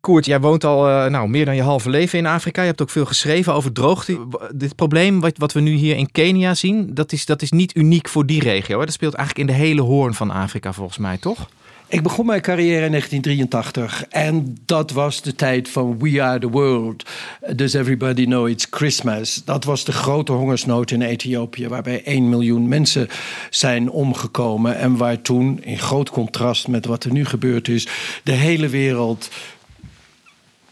Koert, 0.08 0.26
jij 0.26 0.40
woont 0.40 0.64
al 0.64 0.90
uh, 0.90 1.06
nou, 1.06 1.30
meer 1.30 1.46
dan 1.46 1.56
je 1.56 1.62
halve 1.62 1.90
leven 1.90 2.20
in 2.20 2.26
Afrika. 2.26 2.62
Je 2.62 2.68
hebt 2.68 2.82
ook 2.82 2.90
veel 2.90 3.06
geschreven 3.06 3.54
over 3.54 3.72
droogte. 3.72 4.28
Dit 4.54 4.76
probleem 4.76 5.20
wat, 5.20 5.38
wat 5.38 5.54
we 5.54 5.60
nu 5.60 5.72
hier 5.72 5.96
in 5.96 6.12
Kenia 6.12 6.54
zien, 6.54 6.94
dat 6.94 7.12
is, 7.12 7.26
dat 7.26 7.42
is 7.42 7.52
niet 7.52 7.76
uniek 7.76 8.10
voor 8.10 8.26
die 8.26 8.42
regio. 8.42 8.80
Hè? 8.80 8.86
Dat 8.86 8.94
speelt 8.94 9.14
eigenlijk 9.14 9.50
in 9.50 9.56
de 9.56 9.62
hele 9.62 9.82
hoorn 9.82 10.14
van 10.14 10.32
Afrika 10.32 10.74
volgens 10.74 10.98
mij, 10.98 11.18
toch? 11.18 11.50
Ik 11.88 12.04
begon 12.04 12.26
mijn 12.26 12.42
carrière 12.42 12.86
in 12.86 12.92
1983 12.92 14.06
en 14.10 14.58
dat 14.66 14.92
was 14.92 15.22
de 15.22 15.36
tijd 15.36 15.70
van 15.70 16.00
We 16.00 16.22
Are 16.22 16.40
the 16.40 16.50
World. 16.50 17.10
Does 17.56 17.74
everybody 17.74 18.26
know 18.26 18.48
it's 18.48 18.68
Christmas? 18.70 19.42
Dat 19.46 19.64
was 19.64 19.86
de 19.86 19.92
grote 19.92 20.32
hongersnood 20.32 20.92
in 20.92 21.02
Ethiopië, 21.02 21.68
waarbij 21.68 22.04
1 22.04 22.30
miljoen 22.30 22.68
mensen 22.68 23.08
zijn 23.50 23.90
omgekomen. 23.90 24.78
En 24.78 24.98
waar 24.98 25.22
toen, 25.22 25.64
in 25.64 25.80
groot 25.80 26.10
contrast 26.10 26.68
met 26.68 26.86
wat 26.86 27.04
er 27.04 27.12
nu 27.12 27.26
gebeurd 27.26 27.68
is, 27.68 27.88
de 28.24 28.32
hele 28.32 28.68
wereld 28.68 29.30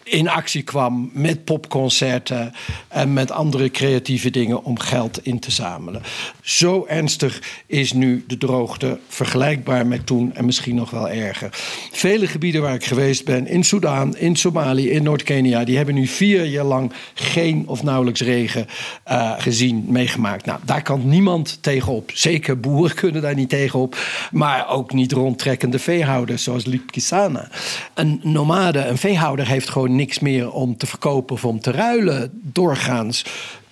in 0.05 0.29
actie 0.29 0.63
kwam 0.63 1.09
met 1.13 1.43
popconcerten 1.43 2.53
en 2.87 3.13
met 3.13 3.31
andere 3.31 3.71
creatieve 3.71 4.29
dingen 4.29 4.63
om 4.63 4.79
geld 4.79 5.25
in 5.25 5.39
te 5.39 5.51
zamelen. 5.51 6.01
Zo 6.41 6.85
ernstig 6.87 7.41
is 7.65 7.93
nu 7.93 8.23
de 8.27 8.37
droogte, 8.37 8.99
vergelijkbaar 9.07 9.87
met 9.87 10.05
toen 10.05 10.35
en 10.35 10.45
misschien 10.45 10.75
nog 10.75 10.89
wel 10.89 11.09
erger. 11.09 11.49
Vele 11.91 12.27
gebieden 12.27 12.61
waar 12.61 12.73
ik 12.73 12.85
geweest 12.85 13.25
ben, 13.25 13.47
in 13.47 13.63
Soudaan, 13.63 14.17
in 14.17 14.35
Somalië, 14.35 14.89
in 14.89 15.03
Noord-Kenia, 15.03 15.63
die 15.63 15.77
hebben 15.77 15.95
nu 15.95 16.07
vier 16.07 16.45
jaar 16.45 16.65
lang 16.65 16.91
geen 17.13 17.63
of 17.67 17.83
nauwelijks 17.83 18.21
regen 18.21 18.67
uh, 19.07 19.33
gezien, 19.37 19.85
meegemaakt. 19.87 20.45
Nou, 20.45 20.59
daar 20.65 20.81
kan 20.81 21.09
niemand 21.09 21.57
tegenop. 21.61 22.11
Zeker 22.13 22.59
boeren 22.59 22.95
kunnen 23.01 23.21
daar 23.21 23.35
niet 23.35 23.49
tegenop, 23.49 23.97
maar 24.31 24.69
ook 24.69 24.93
niet 24.93 25.11
rondtrekkende 25.11 25.79
veehouders 25.79 26.43
zoals 26.43 26.65
Lipkisana. 26.65 27.49
Een 27.93 28.19
nomade, 28.23 28.85
een 28.85 28.97
veehouder, 28.97 29.47
heeft 29.47 29.69
gewoon 29.69 29.94
niks 29.95 30.19
meer 30.19 30.51
om 30.51 30.77
te 30.77 30.85
verkopen 30.85 31.35
of 31.35 31.45
om 31.45 31.59
te 31.59 31.71
ruilen. 31.71 32.29
Doorgaans 32.33 33.25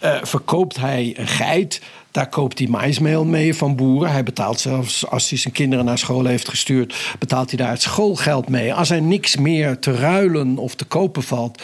uh, 0.03 0.17
verkoopt 0.21 0.77
hij 0.77 1.13
een 1.17 1.27
geit. 1.27 1.81
Daar 2.11 2.29
koopt 2.29 2.59
hij 2.59 2.67
maismeel 2.67 3.25
mee 3.25 3.55
van 3.55 3.75
boeren. 3.75 4.11
Hij 4.11 4.23
betaalt 4.23 4.59
zelfs, 4.59 5.07
als 5.07 5.29
hij 5.29 5.39
zijn 5.39 5.53
kinderen 5.53 5.85
naar 5.85 5.97
school 5.97 6.25
heeft 6.25 6.49
gestuurd, 6.49 7.15
betaalt 7.19 7.49
hij 7.49 7.57
daar 7.57 7.71
het 7.71 7.81
schoolgeld 7.81 8.49
mee. 8.49 8.73
Als 8.73 8.89
er 8.89 9.01
niks 9.01 9.35
meer 9.35 9.79
te 9.79 9.95
ruilen 9.95 10.57
of 10.57 10.75
te 10.75 10.85
kopen 10.85 11.23
valt, 11.23 11.61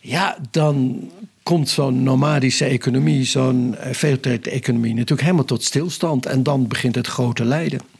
ja, 0.00 0.36
dan 0.50 1.00
komt 1.42 1.68
zo'n 1.68 2.02
nomadische 2.02 2.64
economie, 2.64 3.24
zo'n 3.24 3.74
uh, 3.78 3.92
veeltijd-economie 3.92 4.94
natuurlijk 4.94 5.20
helemaal 5.20 5.44
tot 5.44 5.64
stilstand. 5.64 6.26
En 6.26 6.42
dan 6.42 6.68
begint 6.68 6.94
het 6.94 7.06
grote 7.06 7.44
lijden. 7.44 7.91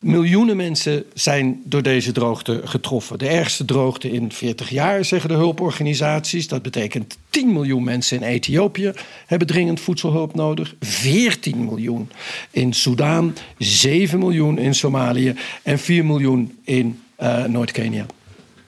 Miljoenen 0.00 0.56
mensen 0.56 1.04
zijn 1.14 1.62
door 1.64 1.82
deze 1.82 2.12
droogte 2.12 2.60
getroffen. 2.64 3.18
De 3.18 3.28
ergste 3.28 3.64
droogte 3.64 4.10
in 4.10 4.32
40 4.32 4.70
jaar, 4.70 5.04
zeggen 5.04 5.28
de 5.28 5.34
hulporganisaties. 5.34 6.48
Dat 6.48 6.62
betekent 6.62 7.16
10 7.30 7.52
miljoen 7.52 7.84
mensen 7.84 8.16
in 8.16 8.22
Ethiopië 8.22 8.92
hebben 9.26 9.48
dringend 9.48 9.80
voedselhulp 9.80 10.34
nodig. 10.34 10.74
14 10.80 11.64
miljoen 11.64 12.10
in 12.50 12.72
Soudaan, 12.72 13.36
7 13.58 14.18
miljoen 14.18 14.58
in 14.58 14.74
Somalië 14.74 15.34
en 15.62 15.78
4 15.78 16.04
miljoen 16.04 16.58
in 16.64 17.02
uh, 17.18 17.44
Noord-Kenia. 17.44 18.06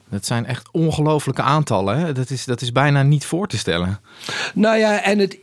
Dat 0.08 0.26
zijn 0.26 0.46
echt 0.46 0.68
ongelooflijke 0.72 1.42
aantallen. 1.42 1.98
Hè? 1.98 2.12
Dat, 2.12 2.30
is, 2.30 2.44
dat 2.44 2.60
is 2.60 2.72
bijna 2.72 3.02
niet 3.02 3.24
voor 3.24 3.46
te 3.46 3.58
stellen. 3.58 4.00
Nou 4.54 4.78
ja, 4.78 5.02
en 5.02 5.18
het 5.18 5.38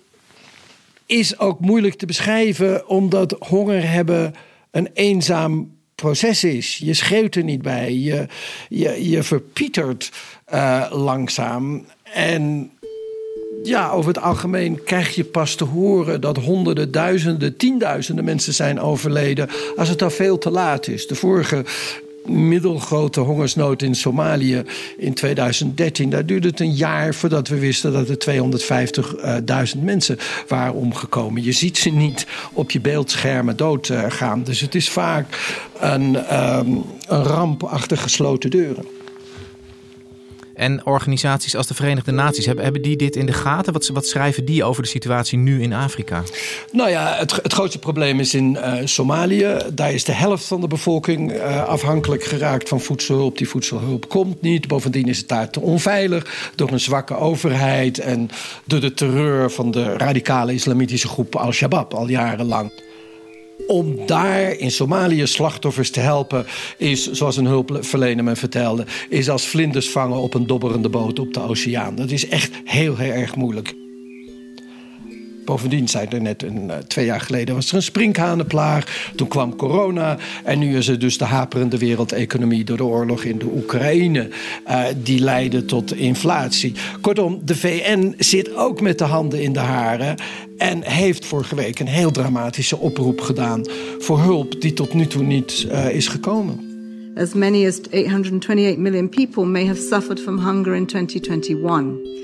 is 1.06 1.40
ook 1.40 1.60
moeilijk 1.60 1.96
te 1.96 2.06
beschrijven, 2.06 2.88
omdat 2.88 3.36
honger 3.40 3.90
hebben 3.90 4.36
een 4.72 4.90
eenzaam 4.94 5.78
proces 6.00 6.44
is. 6.44 6.78
Je 6.78 6.94
schreeuwt 6.94 7.36
er 7.36 7.44
niet 7.44 7.62
bij. 7.62 7.94
Je, 7.94 8.28
je, 9.10 9.24
verpietert 9.24 10.12
uh, 10.54 10.86
langzaam. 10.92 11.86
En 12.14 12.72
ja, 13.64 13.90
over 13.90 14.14
het 14.14 14.24
algemeen 14.24 14.84
krijg 14.84 15.16
je 15.16 15.24
pas 15.24 15.56
te 15.56 15.64
horen 15.64 16.22
dat 16.22 16.38
honderden, 16.38 16.92
duizenden, 16.92 17.58
tienduizenden 17.58 18.26
mensen 18.26 18.54
zijn 18.54 18.80
overleden 18.80 19.50
als 19.76 19.90
het 19.90 20.02
al 20.02 20.10
veel 20.10 20.38
te 20.38 20.50
laat 20.52 20.88
is. 20.88 21.08
De 21.08 21.16
vorige 21.16 21.66
middelgrote 22.26 23.20
hongersnood 23.20 23.82
in 23.82 23.96
Somalië 23.96 24.64
in 24.98 25.14
2013. 25.14 26.10
Daar 26.10 26.26
duurde 26.26 26.48
het 26.48 26.60
een 26.60 26.76
jaar 26.76 27.14
voordat 27.14 27.48
we 27.48 27.60
wisten 27.60 27.94
dat 27.94 28.10
er 28.10 29.74
250.000 29.76 29.82
mensen 29.84 30.18
waren 30.48 30.74
omgekomen. 30.74 31.44
Je 31.44 31.52
ziet 31.52 31.78
ze 31.78 31.90
niet 31.90 32.28
op 32.54 32.72
je 32.72 32.82
beeldschermen 32.82 33.58
doodgaan. 33.58 34.44
Dus 34.44 34.60
het 34.60 34.76
is 34.76 34.90
vaak 34.90 35.58
een, 35.80 36.36
um, 36.40 36.84
een 37.08 37.24
ramp 37.24 37.64
achter 37.64 37.98
gesloten 37.98 38.50
deuren. 38.50 38.86
En 40.60 40.86
organisaties 40.86 41.56
als 41.56 41.68
de 41.68 41.74
Verenigde 41.74 42.12
Naties, 42.12 42.46
hebben, 42.46 42.82
die 42.82 42.96
dit 42.96 43.16
in 43.16 43.26
de 43.26 43.34
gaten? 43.34 43.74
Wat, 43.74 43.88
wat 43.88 44.08
schrijven 44.08 44.46
die 44.46 44.64
over 44.64 44.84
de 44.84 44.90
situatie 44.90 45.38
nu 45.38 45.62
in 45.62 45.74
Afrika? 45.74 46.24
Nou 46.72 46.90
ja, 46.90 47.16
het, 47.16 47.32
het 47.44 47.54
grootste 47.54 47.80
probleem 47.80 48.20
is 48.20 48.34
in 48.34 48.52
uh, 48.52 48.74
Somalië. 48.84 49.58
Daar 49.74 49.94
is 49.94 50.04
de 50.04 50.12
helft 50.12 50.46
van 50.46 50.62
de 50.62 50.68
bevolking 50.68 51.34
uh, 51.34 51.64
afhankelijk 51.64 52.24
geraakt 52.24 52.70
van 52.70 52.82
voedselhulp. 52.82 53.38
Die 53.38 53.50
voedselhulp 53.50 54.10
komt 54.10 54.42
niet. 54.42 54.68
Bovendien 54.68 55.08
is 55.08 55.18
het 55.18 55.28
daar 55.28 55.50
te 55.50 55.60
onveilig 55.60 56.52
door 56.56 56.72
een 56.72 56.80
zwakke 56.80 57.16
overheid 57.16 58.00
en 58.00 58.30
door 58.66 58.80
de 58.80 58.94
terreur 58.94 59.52
van 59.52 59.72
de 59.72 59.98
radicale 59.98 60.54
islamitische 60.54 61.08
groep 61.08 61.36
Al-Shabaab 61.36 61.94
al 61.94 62.10
jarenlang 62.10 62.72
om 63.68 64.06
daar 64.06 64.52
in 64.52 64.72
Somalië 64.72 65.28
slachtoffers 65.28 65.92
te 65.92 66.00
helpen, 66.00 66.46
is, 66.78 67.12
zoals 67.12 67.38
een 67.38 67.46
hulpverlener 67.46 68.24
me 68.24 68.36
vertelde, 68.36 68.86
is 69.10 69.30
als 69.30 69.48
vlinders 69.48 69.90
vangen 69.90 70.18
op 70.18 70.34
een 70.34 70.48
dobberende 70.48 70.90
boot 70.90 71.20
op 71.20 71.34
de 71.34 71.42
oceaan. 71.42 71.96
Dat 71.96 72.12
is 72.12 72.28
echt 72.28 72.52
heel, 72.64 72.98
heel 72.98 73.12
erg 73.12 73.36
moeilijk. 73.36 73.76
Bovendien 75.50 75.88
zei 75.88 76.08
er 76.10 76.22
net 76.22 76.44
een, 76.44 76.68
uh, 76.68 76.76
twee 76.76 77.06
jaar 77.06 77.22
geleden 77.22 77.56
was 77.56 77.70
er 77.70 77.76
een 77.76 77.82
sprinkhanenplaag. 77.82 79.12
Toen 79.16 79.28
kwam 79.28 79.56
corona. 79.56 80.18
En 80.44 80.60
nu 80.60 80.78
is 80.78 80.88
er 80.88 81.00
dus 81.00 81.18
de 81.18 81.26
haperende 81.26 81.78
wereldeconomie 81.78 82.64
door 82.64 82.78
de 82.78 82.84
oorlog 82.84 83.24
in 83.24 83.38
de 83.38 83.46
Oekraïne. 83.56 84.30
Uh, 84.68 84.84
die 85.04 85.20
leidde 85.20 85.66
tot 85.66 85.96
inflatie. 85.96 86.74
Kortom, 87.02 87.42
de 87.46 87.56
VN 87.56 88.16
zit 88.18 88.56
ook 88.56 88.82
met 88.82 88.98
de 88.98 89.04
handen 89.04 89.42
in 89.42 89.54
de 89.54 89.60
haren. 89.60 90.16
En 90.58 90.84
heeft 90.84 91.26
vorige 91.26 91.56
week 91.56 91.80
een 91.80 91.88
heel 91.88 92.12
dramatische 92.12 92.78
oproep 92.78 93.22
gedaan 93.22 93.66
voor 94.00 94.20
hulp 94.20 94.62
die 94.62 94.74
tot 94.74 94.94
nu 94.94 95.08
toe 95.08 95.24
niet 95.24 95.68
uh, 95.72 95.90
is 95.90 96.08
gekomen. 96.08 96.60
As 97.16 97.34
many 97.34 97.68
as 97.68 97.80
828 97.92 98.78
million 98.78 99.10
people 99.10 99.46
may 99.46 99.66
have 99.66 99.82
suffered 99.82 100.20
from 100.20 100.40
hunger 100.40 100.76
in 100.76 100.86
2021. 100.86 102.20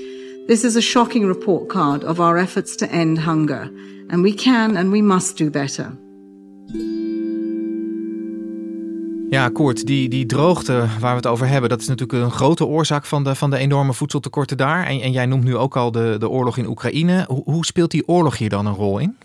This 0.46 0.64
is 0.64 0.76
a 0.76 0.80
shocking 0.80 1.26
report 1.26 1.68
card 1.68 2.04
of 2.04 2.20
our 2.20 2.36
efforts 2.38 2.76
to 2.76 2.86
end 2.86 3.18
hunger, 3.18 3.70
and 4.08 4.22
we 4.22 4.34
can 4.34 4.76
and 4.76 4.90
we 4.90 5.02
must 5.02 5.38
do 5.38 5.50
better. 5.50 5.96
Ja, 9.30 9.48
Koert, 9.48 9.86
die, 9.86 10.08
die 10.08 10.26
droogte 10.26 10.86
waar 11.00 11.10
we 11.10 11.16
het 11.16 11.26
over 11.26 11.48
hebben, 11.48 11.70
dat 11.70 11.80
is 11.80 11.86
natuurlijk 11.86 12.24
een 12.24 12.30
grote 12.30 12.66
oorzaak 12.66 13.04
van 13.04 13.24
de, 13.24 13.34
van 13.34 13.50
de 13.50 13.56
enorme 13.56 13.94
voedseltekorten 13.94 14.56
daar. 14.56 14.86
En, 14.86 15.00
en 15.00 15.12
jij 15.12 15.26
noemt 15.26 15.44
nu 15.44 15.56
ook 15.56 15.76
al 15.76 15.90
de, 15.90 16.16
de 16.18 16.28
oorlog 16.28 16.56
in 16.56 16.66
Oekraïne. 16.66 17.24
Hoe, 17.28 17.42
hoe 17.44 17.64
speelt 17.64 17.90
die 17.90 18.08
oorlog 18.08 18.38
hier 18.38 18.48
dan 18.48 18.66
een 18.66 18.74
rol 18.74 18.98
in? 18.98 19.16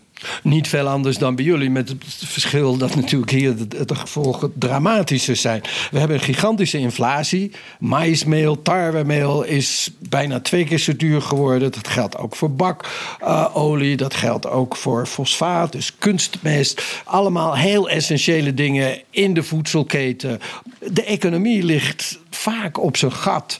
Niet 0.42 0.68
veel 0.68 0.88
anders 0.88 1.18
dan 1.18 1.34
bij 1.34 1.44
jullie, 1.44 1.70
met 1.70 1.88
het 1.88 1.98
verschil 2.08 2.76
dat 2.76 2.94
natuurlijk 2.94 3.30
hier 3.30 3.54
de, 3.68 3.94
gevolgen 3.94 4.52
dramatischer 4.58 5.36
zijn. 5.36 5.62
We 5.90 5.98
hebben 5.98 6.16
een 6.16 6.22
gigantische 6.22 6.78
inflatie. 6.78 7.50
Maïsmeel, 7.78 8.62
tarwemeel 8.62 9.42
is 9.42 9.90
bijna 9.98 10.40
twee 10.40 10.64
keer 10.64 10.78
zo 10.78 10.96
duur 10.96 11.22
geworden. 11.22 11.72
Dat 11.72 11.88
geldt 11.88 12.16
ook 12.16 12.36
voor 12.36 12.54
bakolie, 12.54 13.96
dat 13.96 14.14
geldt 14.14 14.48
ook 14.48 14.76
voor 14.76 15.06
fosfaat, 15.06 15.72
dus 15.72 15.96
kunstmest. 15.98 16.82
Allemaal 17.04 17.56
heel 17.56 17.88
essentiële 17.88 18.54
dingen 18.54 19.00
in 19.10 19.34
de 19.34 19.42
voedselketen. 19.42 20.40
De 20.78 21.04
economie 21.04 21.62
ligt 21.62 22.18
vaak 22.30 22.78
op 22.78 22.96
zijn 22.96 23.12
gat 23.12 23.56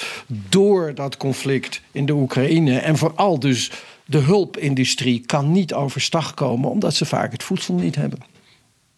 door 0.48 0.94
dat 0.94 1.16
conflict 1.16 1.80
in 1.92 2.06
de 2.06 2.12
Oekraïne. 2.12 2.78
En 2.78 2.98
vooral 2.98 3.38
dus 3.38 3.70
de 4.06 4.18
hulpindustrie 4.18 5.26
kan 5.26 5.52
niet 5.52 5.74
overstag 5.74 6.34
komen 6.34 6.70
omdat 6.70 6.94
ze 6.94 7.04
vaak 7.04 7.32
het 7.32 7.42
voedsel 7.42 7.74
niet 7.74 7.94
hebben. 7.94 8.18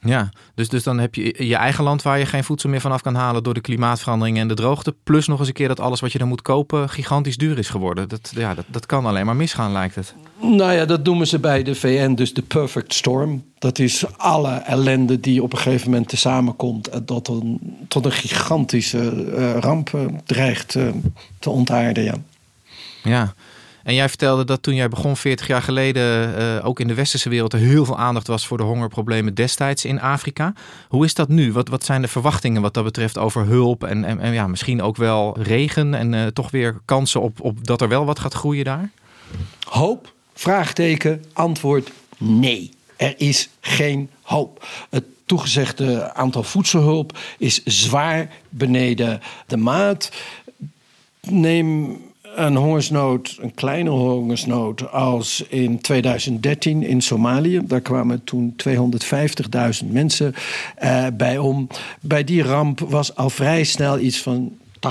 Ja, 0.04 0.30
dus, 0.54 0.68
dus 0.68 0.82
dan 0.82 0.98
heb 0.98 1.14
je 1.14 1.46
je 1.46 1.56
eigen 1.56 1.84
land 1.84 2.02
waar 2.02 2.18
je 2.18 2.26
geen 2.26 2.44
voedsel 2.44 2.68
meer 2.68 2.80
vanaf 2.80 3.02
kan 3.02 3.14
halen 3.14 3.42
door 3.42 3.54
de 3.54 3.60
klimaatverandering 3.60 4.38
en 4.38 4.48
de 4.48 4.54
droogte. 4.54 4.94
Plus 5.04 5.26
nog 5.26 5.38
eens 5.38 5.48
een 5.48 5.54
keer 5.54 5.68
dat 5.68 5.80
alles 5.80 6.00
wat 6.00 6.12
je 6.12 6.18
dan 6.18 6.28
moet 6.28 6.42
kopen 6.42 6.88
gigantisch 6.88 7.36
duur 7.36 7.58
is 7.58 7.68
geworden. 7.68 8.08
Dat, 8.08 8.32
ja, 8.34 8.54
dat, 8.54 8.64
dat 8.68 8.86
kan 8.86 9.06
alleen 9.06 9.26
maar 9.26 9.36
misgaan, 9.36 9.72
lijkt 9.72 9.94
het. 9.94 10.14
Nou 10.40 10.72
ja, 10.72 10.84
dat 10.84 11.04
noemen 11.04 11.26
ze 11.26 11.38
bij 11.38 11.62
de 11.62 11.74
VN 11.74 12.14
dus 12.14 12.34
de 12.34 12.42
perfect 12.42 12.94
storm. 12.94 13.44
Dat 13.58 13.78
is 13.78 14.04
alle 14.16 14.50
ellende 14.50 15.20
die 15.20 15.42
op 15.42 15.52
een 15.52 15.58
gegeven 15.58 15.90
moment 15.90 16.12
samenkomt 16.16 16.88
en 16.88 17.06
dat 17.06 17.28
een, 17.28 17.60
tot 17.88 18.04
een 18.04 18.12
gigantische 18.12 19.12
uh, 19.36 19.56
ramp 19.56 19.90
uh, 19.94 20.04
dreigt 20.24 20.74
uh, 20.74 20.88
te 21.38 21.50
ontaarden. 21.50 22.04
Ja. 22.04 22.14
ja. 23.02 23.34
En 23.84 23.94
jij 23.94 24.08
vertelde 24.08 24.44
dat 24.44 24.62
toen 24.62 24.74
jij 24.74 24.88
begon 24.88 25.16
40 25.16 25.46
jaar 25.46 25.62
geleden, 25.62 26.34
uh, 26.38 26.66
ook 26.66 26.80
in 26.80 26.88
de 26.88 26.94
westerse 26.94 27.28
wereld, 27.28 27.52
er 27.52 27.58
heel 27.58 27.84
veel 27.84 27.98
aandacht 27.98 28.26
was 28.26 28.46
voor 28.46 28.56
de 28.56 28.62
hongerproblemen 28.62 29.34
destijds 29.34 29.84
in 29.84 30.00
Afrika. 30.00 30.52
Hoe 30.88 31.04
is 31.04 31.14
dat 31.14 31.28
nu? 31.28 31.52
Wat, 31.52 31.68
wat 31.68 31.84
zijn 31.84 32.02
de 32.02 32.08
verwachtingen 32.08 32.62
wat 32.62 32.74
dat 32.74 32.84
betreft 32.84 33.18
over 33.18 33.46
hulp 33.46 33.84
en, 33.84 34.20
en, 34.20 34.32
ja, 34.32 34.46
misschien 34.46 34.82
ook 34.82 34.96
wel 34.96 35.38
regen 35.38 35.94
en 35.94 36.12
uh, 36.12 36.26
toch 36.26 36.50
weer 36.50 36.80
kansen 36.84 37.20
op, 37.20 37.40
op 37.40 37.66
dat 37.66 37.80
er 37.80 37.88
wel 37.88 38.04
wat 38.04 38.18
gaat 38.18 38.34
groeien 38.34 38.64
daar? 38.64 38.90
Hoop? 39.68 40.12
Vraagteken. 40.34 41.24
Antwoord 41.32 41.90
nee. 42.18 42.70
Er 42.96 43.14
is 43.16 43.48
geen 43.60 44.10
hoop. 44.22 44.66
Het 44.90 45.04
toegezegde 45.26 46.14
aantal 46.14 46.42
voedselhulp 46.42 47.18
is 47.38 47.62
zwaar 47.64 48.30
beneden 48.48 49.20
de 49.46 49.56
maat. 49.56 50.10
Neem 51.20 51.98
een 52.34 52.56
hongersnood, 52.56 53.38
een 53.40 53.54
kleine 53.54 53.90
hongersnood 53.90 54.92
als 54.92 55.44
in 55.48 55.80
2013 55.80 56.82
in 56.82 57.00
Somalië. 57.00 57.60
Daar 57.64 57.80
kwamen 57.80 58.24
toen 58.24 58.56
250.000 59.84 59.90
mensen 59.90 60.34
uh, 60.82 61.06
bij 61.12 61.38
om. 61.38 61.68
Bij 62.00 62.24
die 62.24 62.42
ramp 62.42 62.80
was 62.80 63.16
al 63.16 63.30
vrij 63.30 63.64
snel 63.64 63.98
iets 63.98 64.22
van 64.22 64.52
80% 64.84 64.88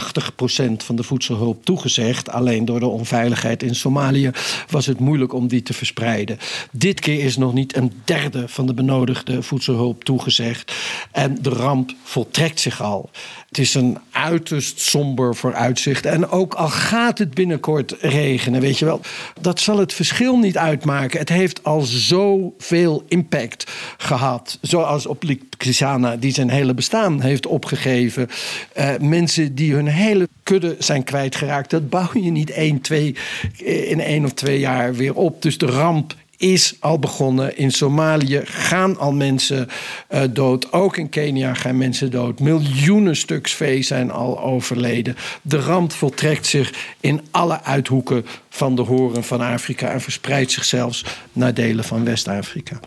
van 0.77 0.95
de 0.95 1.03
voedselhulp 1.03 1.65
toegezegd. 1.65 2.29
Alleen 2.29 2.65
door 2.65 2.79
de 2.79 2.87
onveiligheid 2.87 3.63
in 3.63 3.75
Somalië 3.75 4.31
was 4.69 4.85
het 4.85 4.99
moeilijk 4.99 5.33
om 5.33 5.47
die 5.47 5.61
te 5.61 5.73
verspreiden. 5.73 6.37
Dit 6.71 6.99
keer 6.99 7.23
is 7.23 7.37
nog 7.37 7.53
niet 7.53 7.75
een 7.75 7.91
derde 8.03 8.47
van 8.47 8.65
de 8.65 8.73
benodigde 8.73 9.43
voedselhulp 9.43 10.03
toegezegd. 10.03 10.73
En 11.11 11.37
de 11.41 11.49
ramp 11.49 11.93
voltrekt 12.03 12.59
zich 12.59 12.81
al. 12.81 13.09
Het 13.53 13.61
is 13.61 13.73
een 13.73 13.97
uiterst 14.11 14.79
somber 14.79 15.35
vooruitzicht. 15.35 16.05
En 16.05 16.29
ook 16.29 16.53
al 16.53 16.69
gaat 16.69 17.17
het 17.17 17.33
binnenkort 17.33 17.95
regenen, 17.99 18.61
weet 18.61 18.79
je 18.79 18.85
wel, 18.85 19.01
dat 19.41 19.59
zal 19.59 19.77
het 19.77 19.93
verschil 19.93 20.37
niet 20.37 20.57
uitmaken. 20.57 21.19
Het 21.19 21.29
heeft 21.29 21.63
al 21.63 21.81
zoveel 21.81 23.03
impact 23.07 23.71
gehad. 23.97 24.57
Zoals 24.61 25.05
op 25.05 25.23
Kisana, 25.57 26.15
die 26.15 26.33
zijn 26.33 26.49
hele 26.49 26.73
bestaan 26.73 27.21
heeft 27.21 27.45
opgegeven. 27.45 28.29
Uh, 28.77 28.89
mensen 28.99 29.55
die 29.55 29.73
hun 29.73 29.87
hele 29.87 30.29
kudde 30.43 30.75
zijn 30.79 31.03
kwijtgeraakt. 31.03 31.69
Dat 31.69 31.89
bouw 31.89 32.09
je 32.13 32.31
niet 32.31 32.49
één, 32.49 32.81
twee, 32.81 33.15
in 33.63 33.99
één 33.99 34.25
of 34.25 34.33
twee 34.33 34.59
jaar 34.59 34.93
weer 34.95 35.13
op. 35.13 35.41
Dus 35.41 35.57
de 35.57 35.65
ramp 35.65 36.15
is 36.43 36.75
al 36.79 36.99
begonnen. 36.99 37.57
In 37.57 37.71
Somalië 37.71 38.41
gaan 38.43 38.97
al 38.97 39.13
mensen 39.13 39.67
uh, 40.09 40.21
dood. 40.29 40.71
Ook 40.71 40.97
in 40.97 41.09
Kenia 41.09 41.53
gaan 41.53 41.77
mensen 41.77 42.11
dood. 42.11 42.39
Miljoenen 42.39 43.15
stuks 43.15 43.53
vee 43.53 43.81
zijn 43.81 44.11
al 44.11 44.41
overleden. 44.41 45.15
De 45.41 45.59
ramp 45.59 45.91
voltrekt 45.91 46.45
zich 46.45 46.73
in 46.99 47.21
alle 47.31 47.63
uithoeken 47.63 48.25
van 48.49 48.75
de 48.75 48.81
horen 48.81 49.23
van 49.23 49.41
Afrika 49.41 49.91
en 49.91 50.01
verspreidt 50.01 50.51
zich 50.51 50.65
zelfs 50.65 51.05
naar 51.33 51.53
delen 51.53 51.83
van 51.83 52.03
West-Afrika. 52.03 52.79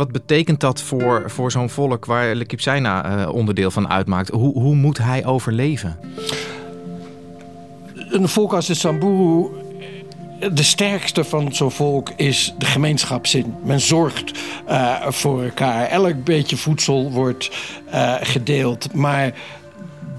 Wat 0.00 0.12
betekent 0.12 0.60
dat 0.60 0.82
voor, 0.82 1.22
voor 1.26 1.50
zo'n 1.50 1.70
volk 1.70 2.04
waar 2.04 2.34
Lekipsaina 2.34 3.20
uh, 3.20 3.34
onderdeel 3.34 3.70
van 3.70 3.88
uitmaakt? 3.88 4.28
Hoe, 4.28 4.52
hoe 4.52 4.74
moet 4.74 4.98
hij 4.98 5.26
overleven? 5.26 5.98
Een 8.10 8.28
volk 8.28 8.52
als 8.52 8.66
de 8.66 8.74
Samburu 8.74 9.48
de 10.52 10.62
sterkste 10.62 11.24
van 11.24 11.54
zo'n 11.54 11.70
volk 11.70 12.10
is 12.16 12.54
de 12.58 12.66
gemeenschapszin. 12.66 13.54
Men 13.62 13.80
zorgt 13.80 14.38
uh, 14.68 15.06
voor 15.08 15.42
elkaar. 15.42 15.86
Elk 15.86 16.24
beetje 16.24 16.56
voedsel 16.56 17.10
wordt 17.10 17.50
uh, 17.94 18.14
gedeeld. 18.20 18.94
Maar 18.94 19.32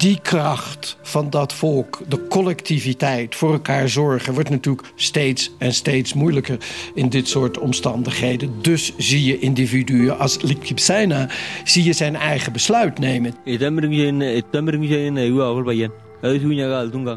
die 0.01 0.19
kracht 0.21 0.97
van 1.01 1.29
dat 1.29 1.53
volk, 1.53 2.01
de 2.07 2.27
collectiviteit, 2.27 3.35
voor 3.35 3.51
elkaar 3.51 3.89
zorgen, 3.89 4.33
wordt 4.33 4.49
natuurlijk 4.49 4.91
steeds 4.95 5.51
en 5.57 5.73
steeds 5.73 6.13
moeilijker 6.13 6.57
in 6.93 7.09
dit 7.09 7.27
soort 7.27 7.59
omstandigheden. 7.59 8.61
Dus 8.61 8.93
zie 8.97 9.23
je 9.23 9.39
individuen 9.39 10.17
als 10.19 10.41
Likipsena, 10.41 11.29
zie 11.63 11.83
je 11.83 11.93
zijn 11.93 12.15
eigen 12.15 12.53
besluit 12.53 12.99
nemen. 12.99 13.35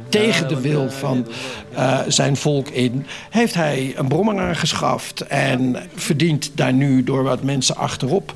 Tegen 0.09 0.49
de 0.49 0.61
wil 0.61 0.91
van 0.91 1.27
uh, 1.73 1.99
zijn 2.09 2.37
volk 2.37 2.69
in 2.69 3.07
heeft 3.31 3.55
hij 3.55 3.93
een 3.97 4.09
brommer 4.09 4.39
aangeschaft 4.39 5.21
en 5.21 5.77
verdient 5.95 6.51
daar 6.55 6.73
nu 6.73 7.03
door 7.03 7.23
wat 7.23 7.43
mensen 7.43 7.77
achterop 7.77 8.33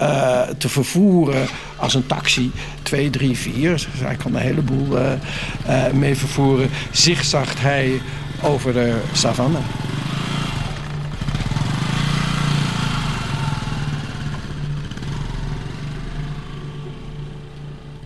uh, 0.00 0.40
te 0.58 0.68
vervoeren 0.68 1.46
als 1.76 1.94
een 1.94 2.06
taxi 2.06 2.50
2, 2.82 3.10
3, 3.10 3.36
4. 3.36 3.70
Dus 3.70 3.86
hij 3.98 4.16
kan 4.16 4.34
een 4.34 4.40
heleboel 4.40 4.98
uh, 4.98 5.12
mee 5.92 6.16
vervoeren. 6.16 6.70
Zigzagt 6.90 7.60
hij 7.60 8.00
over 8.42 8.72
de 8.72 9.00
savanne. 9.12 9.58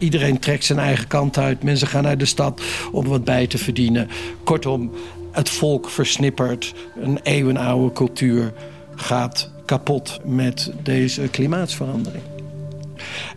Iedereen 0.03 0.39
trekt 0.39 0.65
zijn 0.65 0.79
eigen 0.79 1.07
kant 1.07 1.39
uit. 1.39 1.63
Mensen 1.63 1.87
gaan 1.87 2.03
naar 2.03 2.19
de 2.19 2.25
stad 2.25 2.63
om 2.93 3.07
wat 3.07 3.25
bij 3.25 3.47
te 3.47 3.59
verdienen. 3.59 4.09
Kortom, 4.45 4.91
het 5.33 5.51
volk 5.51 5.91
versnippert. 5.91 6.75
Een 7.01 7.19
eeuwenoude 7.23 7.93
cultuur 7.93 8.53
gaat 8.97 9.51
kapot 9.65 10.21
met 10.25 10.73
deze 10.83 11.29
klimaatsverandering. 11.31 12.23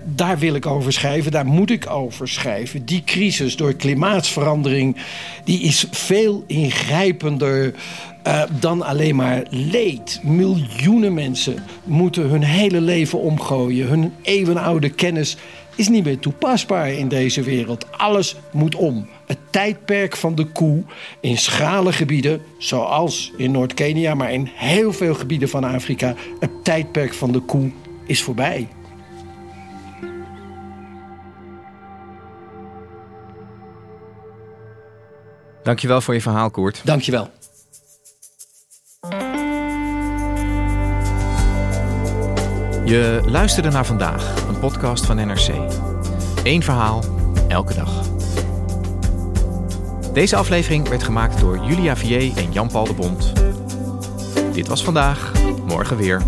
Daar 0.04 0.38
wil 0.38 0.56
ik 0.56 0.66
over 0.66 0.94
schrijven, 0.94 1.32
daar 1.32 1.46
moet 1.46 1.70
ik 1.70 1.90
over 1.90 2.28
schrijven. 2.28 2.86
Die 2.86 3.04
crisis 3.04 3.56
door 3.56 3.74
klimaatsverandering 3.74 4.98
die 5.44 5.60
is 5.60 5.86
veel 5.92 6.44
ingrijpender 6.48 7.74
uh, 8.28 8.44
dan 8.60 8.82
alleen 8.82 9.16
maar 9.16 9.44
leed. 9.50 10.20
Miljoenen 10.24 11.14
mensen 11.14 11.64
moeten 11.84 12.30
hun 12.30 12.44
hele 12.44 12.82
leven 12.82 13.20
omgooien. 13.20 13.88
Hun 13.88 14.14
eeuwenoude 14.22 14.90
kennis 14.90 15.38
is 15.76 15.88
niet 15.88 16.04
meer 16.04 16.20
toepasbaar 16.20 16.90
in 16.90 17.08
deze 17.08 17.42
wereld. 17.42 17.92
Alles 17.92 18.36
moet 18.52 18.76
om. 18.76 19.08
Het 19.26 19.38
tijdperk 19.50 20.16
van 20.16 20.36
de 20.36 20.46
koe 20.46 20.84
in 21.20 21.38
schrale 21.38 21.94
gebieden, 21.94 22.42
zoals 22.58 23.32
in 23.38 23.52
Noord-Kenia, 23.52 24.16
maar 24.16 24.34
in 24.34 24.50
heel 24.54 24.94
veel 24.94 25.14
gebieden 25.14 25.50
van 25.50 25.64
Afrika, 25.64 26.16
het 26.40 26.64
tijdperk 26.64 27.14
van 27.14 27.32
de 27.32 27.40
koe 27.40 27.72
is 28.06 28.24
voorbij. 28.24 28.68
Dankjewel 35.64 36.02
voor 36.02 36.14
je 36.14 36.22
verhaal, 36.22 36.52
Koert. 36.52 36.82
Dankjewel. 36.84 37.30
Je 42.86 43.22
luisterde 43.26 43.70
naar 43.70 43.86
vandaag, 43.86 44.48
een 44.48 44.60
podcast 44.60 45.06
van 45.06 45.16
NRC. 45.16 45.50
Eén 46.44 46.64
verhaal, 46.64 47.04
elke 47.48 47.74
dag. 47.74 48.04
Deze 50.14 50.36
aflevering 50.36 50.90
werd 50.90 51.04
gemaakt 51.04 51.40
door 51.40 51.66
Julia 51.66 51.96
Vier 51.96 52.38
en 52.38 52.52
Jan-Paul 52.52 52.86
de 52.86 52.94
Bond. 52.94 53.34
Dit 54.54 54.68
was 54.68 54.84
vandaag, 54.84 55.32
morgen 55.68 55.98
weer. 55.98 56.22